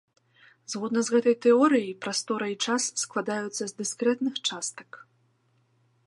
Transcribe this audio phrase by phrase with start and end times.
[0.73, 4.89] Згодна з гэтай тэорыяй, прастора і час складаюцца з дыскрэтных частак.